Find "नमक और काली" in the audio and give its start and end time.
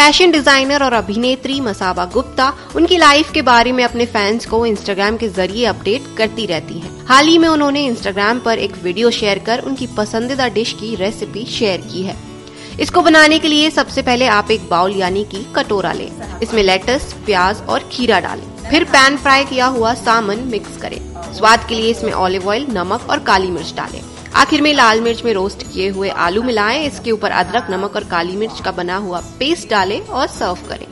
22.70-23.50, 27.70-28.36